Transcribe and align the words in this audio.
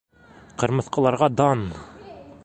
Ҡырмыҫҡаларға 0.63 1.27
дан! 1.41 1.63